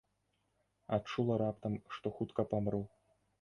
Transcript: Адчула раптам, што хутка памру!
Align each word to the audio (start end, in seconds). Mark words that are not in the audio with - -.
Адчула 0.97 1.35
раптам, 1.43 1.77
што 1.99 2.13
хутка 2.17 2.47
памру! 2.55 2.83